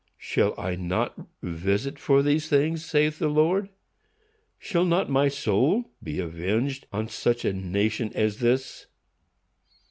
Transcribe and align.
Shall 0.17 0.59
I 0.59 0.73
not 0.75 1.13
visit 1.43 1.99
for 1.99 2.23
these 2.23 2.49
things? 2.49 2.83
saith 2.83 3.19
the 3.19 3.27
Lord. 3.27 3.69
Shall 4.57 4.83
not 4.83 5.11
my 5.11 5.27
soul 5.27 5.91
be 6.01 6.19
avenged 6.19 6.87
on 6.91 7.07
such 7.07 7.45
a 7.45 7.53
nation 7.53 8.11
as 8.15 8.39
this? 8.39 8.87